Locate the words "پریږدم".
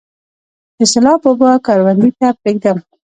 2.41-2.77